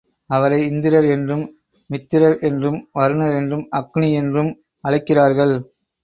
அவரை 0.29 0.57
இந்திரர் 0.65 1.05
என்றும், 1.05 1.43
மித்திரர் 1.89 2.37
என்றும், 2.41 2.89
வருணர் 2.99 3.35
என்றும், 3.35 3.69
அக்னி 3.75 4.09
என்றும் 4.13 4.51
அழைக்கிறார்கள். 4.83 5.53